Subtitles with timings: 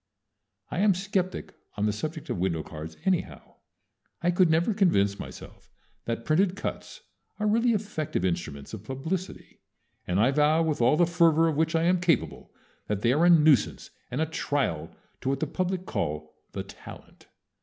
[0.71, 3.57] I am skeptic on the subject of window cards anyhow.
[4.23, 5.69] I could never convince myself
[6.05, 7.01] that printed cuts
[7.37, 9.61] are really effective instruments of publicity,
[10.07, 12.51] and I vow with all the fervor of which I am capable
[12.87, 14.89] that they are a nuisance and a trial
[15.21, 17.27] to what the public call "the talent."